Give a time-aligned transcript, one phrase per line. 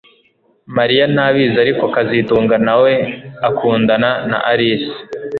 [0.77, 2.93] Mariya ntabizi ariko kazitunga nawe
[3.47, 4.91] akundana na Alice